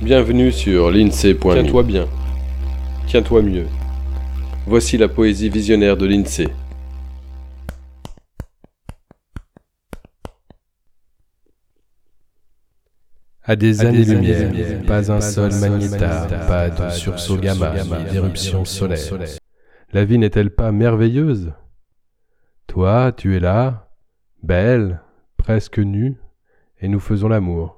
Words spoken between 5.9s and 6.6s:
de l'INSEE.